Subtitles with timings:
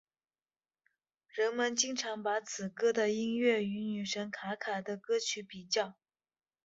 [1.27, 5.93] 人们经常把此歌的音乐与女神卡卡的歌曲比较。